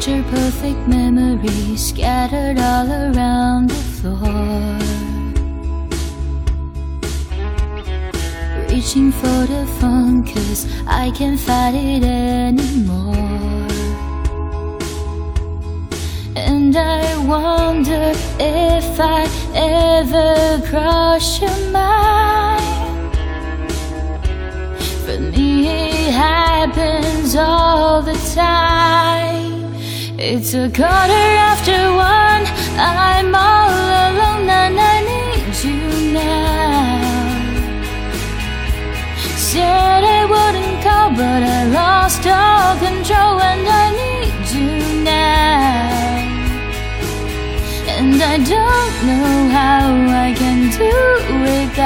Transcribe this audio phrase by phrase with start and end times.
[0.00, 4.78] Picture perfect memories scattered all around the floor.
[8.70, 13.14] Reaching for the phone cause I can't fight it anymore.
[16.34, 23.14] And I wonder if I ever cross your mind.
[25.04, 28.69] For me, it happens all the time.
[30.42, 32.44] It's a quarter after one.
[32.78, 33.68] I'm all
[34.08, 37.04] alone and I need you now.
[39.36, 45.90] Said I wouldn't call, but I lost all control and I need you now.
[47.98, 49.88] And I don't know how
[50.24, 50.90] I can do
[51.42, 51.79] without.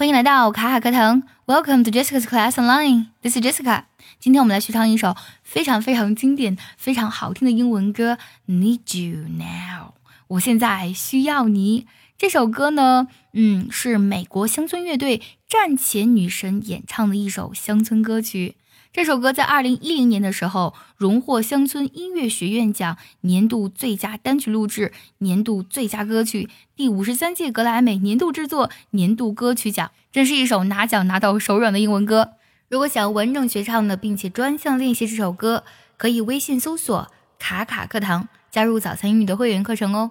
[0.00, 3.08] 欢迎来到卡卡课堂，Welcome to Jessica's Class Online.
[3.20, 3.82] This is Jessica.
[4.18, 8.14] 今天我们来学唱一首非常非常经典、非常好听的英文歌
[8.50, 9.88] 《Need You Now》。
[10.28, 11.86] 我现在需要你。
[12.16, 18.56] 这首歌呢，嗯，是美国乡村乐队战前女神演唱的一首乡村歌曲。
[18.92, 32.32] 这首歌在二零一零年的时候荣获乡村音乐学院奖年度最佳单曲录制、年度最佳歌曲、第五十三届格莱美年度制作、年度歌曲奖，真是一首拿奖拿到手软的英文歌。
[32.68, 35.62] 如果想要完整学唱的，并且专项练习这首歌，
[35.96, 40.10] 可以微信搜索“卡卡课堂”，加入早餐英语的会员课程哦。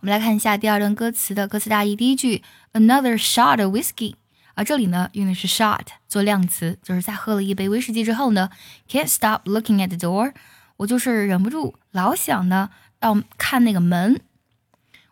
[0.00, 1.94] 我们来看一下第二段歌词的歌词大意。
[1.94, 4.14] 第一句，Another shot of whiskey。
[4.60, 8.50] 而这里呢，用的是 shot 做量词，就是在喝了一杯威士忌之后呢
[8.90, 10.34] ，can't stop looking at the door，
[10.76, 12.68] 我就是忍不住老想呢
[13.00, 14.20] 要看那个门。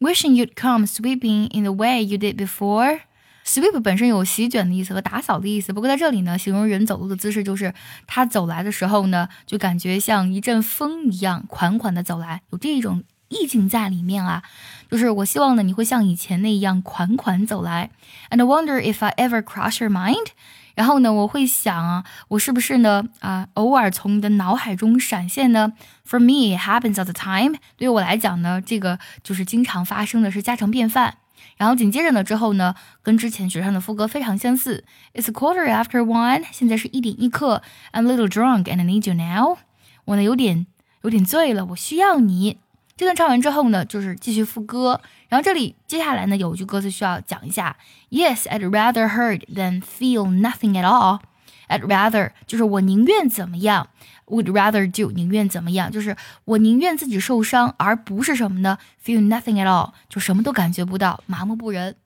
[0.00, 3.00] Wishing you'd come sweeping in the way you did before。
[3.44, 7.74] Sweep 本身有席卷的意思和打扫的意思，不过在这里呢，形容人走路的姿势就是
[8.06, 13.04] 他走来的时候呢，就感觉像一阵风一样款款的走来，有这种
[13.34, 14.42] 意境在里面啊。
[14.90, 17.90] 就是我希望呢，你会像以前那样款款走来。
[18.30, 20.28] And wonder if I ever cross your mind。
[20.76, 25.72] 然后呢，我会想啊，我是不是呢啊，偶尔从你的脑海中闪现呢
[26.08, 27.58] ？For me, it happens all the time。
[27.76, 31.18] 对于我来讲呢，这个就是经常发生的是家常便饭。
[31.56, 34.84] 然后紧接着呢，之后呢，跟之前学唱的副歌非常相似。
[35.14, 36.42] It's a quarter after one。
[36.50, 37.62] 现在是一点一刻。
[37.92, 39.58] I'm a little drunk and I need you now。
[40.06, 40.66] 我呢有点
[41.02, 42.58] 有点醉了，我需要你。
[42.96, 45.00] 这段唱完之后呢，就是继续副歌。
[45.28, 47.76] 然后这里接下来呢，有句歌词需要讲一下。
[48.10, 51.20] Yes, I'd rather hurt than feel nothing at all.
[51.68, 53.88] I'd rather 就是我宁愿怎么样
[54.26, 61.96] ，would rather do 宁愿怎么样，就是我宁愿自己受伤，而不是什么呢？Feel nothing at all 就什么都感觉不到，麻木不仁。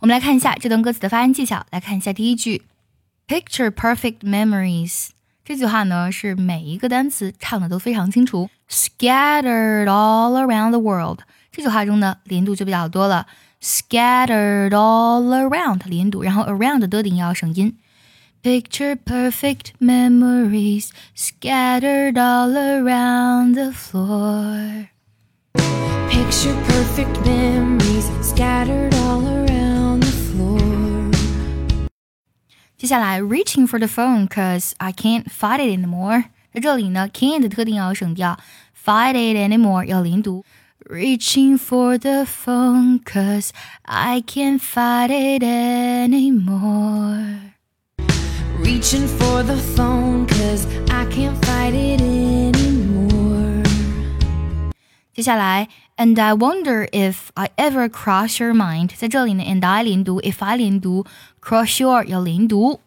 [0.00, 1.64] 我们来看一下这段歌词的发音技巧。
[1.70, 2.62] 来看一下第一句
[3.28, 5.10] ，Picture perfect memories。
[5.44, 8.48] 这句话呢是每一个单词唱的都非常清楚。
[8.71, 11.19] Scattered all around the world，
[11.51, 13.27] 这句话中呢连读就比较多了。
[13.61, 17.77] Scattered all around 连读，然后 around 的顶要省音。
[18.43, 24.89] Picture perfect memories scattered all around the floor.
[26.09, 31.11] Picture perfect memories scattered all around the floor.
[32.77, 36.25] 接下来 reaching for the phone cause I can't fight it anymore。
[36.53, 38.37] 在这里呢，can't 的特定要省掉，
[38.85, 40.43] fight it anymore 要连读。
[40.89, 43.49] Reaching for the phone cause
[43.83, 47.51] I can't fight it anymore.
[48.63, 53.65] Reaching for the phone cause I can't fight it anymore.
[55.13, 55.67] 接下来，
[55.97, 58.91] and I wonder if I ever cross your mind。
[58.95, 61.05] 在这里呢，and I 连读，if I 连读，
[61.41, 62.79] cross your 要连读。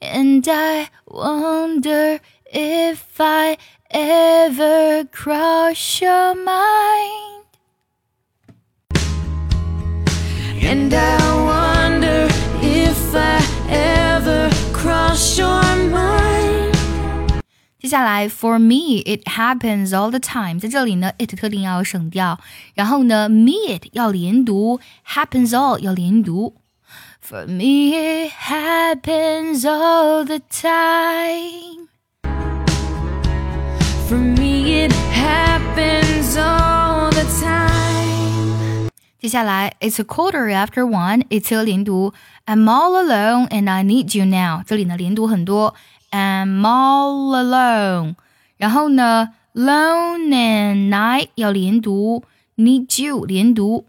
[0.00, 2.20] And I wonder
[2.52, 3.56] if I
[3.90, 7.44] ever cross your mind.
[10.62, 12.28] And I wonder
[12.62, 16.70] if I ever cross your mind.
[17.80, 20.60] 接下来，for me it happens all the time。
[20.60, 22.38] 在这里呢，it 特定要省掉，
[22.74, 26.56] 然后呢，me it 要连读，happens all 要连读。
[27.20, 31.83] For me it happens all the time。
[35.14, 38.88] happens all the time.
[39.18, 42.14] 接下来，It's a quarter after one，it's 要连读，
[42.46, 44.62] I'm all alone and I need you now。
[44.66, 45.74] 这里呢连读很多，
[46.10, 48.14] I'm all alone。
[48.56, 52.24] 然后呢，lone and night 要连读，
[52.56, 53.84] need you 连读。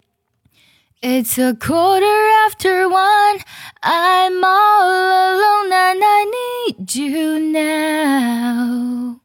[1.02, 2.06] It's a quarter
[2.48, 3.40] after one.
[3.82, 9.20] I'm all alone and I need you now.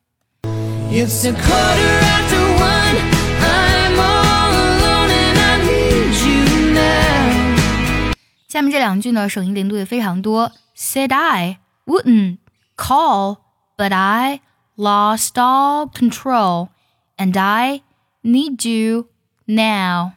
[0.93, 2.97] It's a quarter after one.
[3.39, 6.43] I'm all alone and I need you
[6.73, 8.11] now.
[8.49, 10.51] 下面这两句呢，省音连读也非常多。
[10.75, 12.39] Said I wouldn't
[12.75, 13.38] call,
[13.77, 14.41] but I
[14.75, 16.71] lost all control,
[17.17, 17.83] and I
[18.21, 19.07] need you
[19.45, 20.15] now.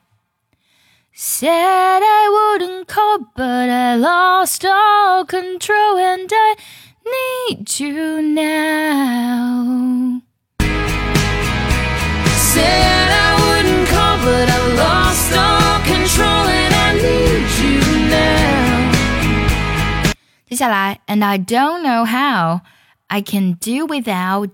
[1.15, 6.57] Said I wouldn't call, but I lost all control, and I
[7.05, 10.23] need you now.
[12.54, 17.80] Said I wouldn't call, but I lost all control and I need you
[18.10, 18.92] now.
[20.48, 22.62] 接下来，and I don't know how
[23.08, 24.50] I can do without.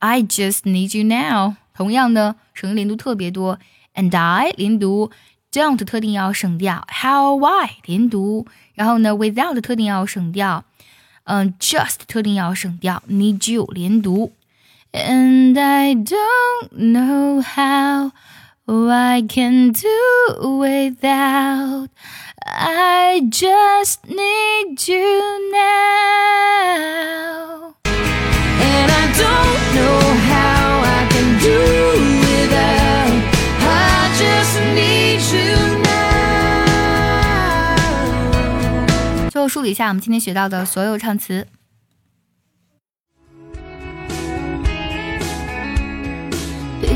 [0.00, 1.56] I just need you now。
[1.74, 3.58] 同样呢，省音连读特别多，
[3.94, 5.10] and I 连读，
[5.52, 10.64] don't 特定要省掉，how why 连读，然后呢，without 特定要省掉，
[11.24, 14.32] 嗯，just 特定要省掉，need you 连读。
[14.92, 18.12] And I don't know how
[18.66, 21.90] I can do without.
[22.46, 25.88] I just need you now.
[27.84, 30.00] And I don't know
[30.32, 31.58] how I can do
[32.24, 33.12] without.
[33.60, 35.88] I just need you now.
[39.30, 41.46] 最后梳理一下我们今天学到的所有唱词。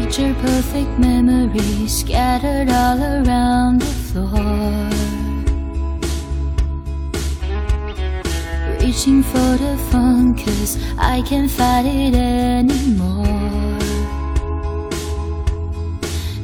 [0.07, 4.87] Picture perfect memories scattered all around the floor.
[8.79, 13.27] Reaching for the phone, cause I can't fight it anymore.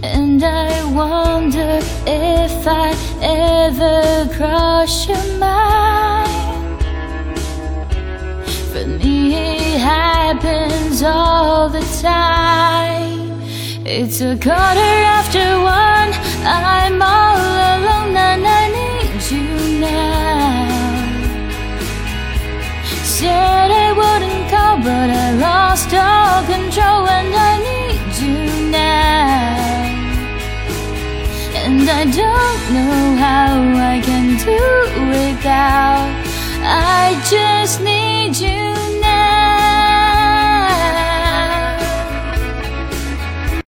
[0.04, 6.83] And I wonder if I ever cross your mind.
[8.74, 12.93] For me, it happens all the time.
[13.85, 16.13] It's a quarter after one.
[16.47, 20.71] I'm all alone and I need you now.
[23.03, 29.57] Said I wouldn't call, but I lost all control and I need you now.
[31.65, 33.51] And I don't know how
[33.91, 34.63] I can do
[35.12, 36.07] without.
[36.63, 38.82] I just need you